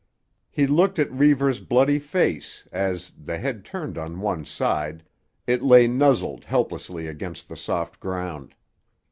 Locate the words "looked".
0.65-0.97